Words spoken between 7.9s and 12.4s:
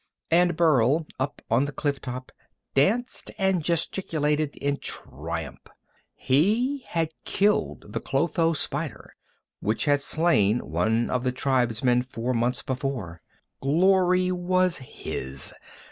the clotho spider, which had slain one of the tribesmen four